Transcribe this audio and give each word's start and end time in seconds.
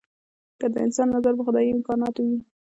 که 0.59 0.67
د 0.73 0.75
انسان 0.85 1.07
نظر 1.15 1.33
په 1.37 1.43
خدايي 1.47 1.69
امکاناتو 1.73 2.21
وي. 2.27 2.39